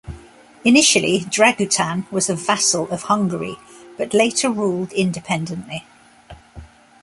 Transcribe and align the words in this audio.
Initially, 0.65 1.19
Dragutin 1.29 2.11
was 2.11 2.27
a 2.27 2.33
vassal 2.33 2.89
of 2.89 3.03
Hungary 3.03 3.57
but 3.99 4.15
later 4.15 4.49
ruled 4.49 4.91
independently. 4.93 5.85